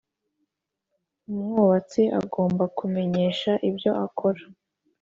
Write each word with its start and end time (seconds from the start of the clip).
umwubatsi 1.29 2.03
agomba 2.19 2.63
kumenyesha 2.77 3.51
ibyo 3.69 3.91
akora 4.05 4.41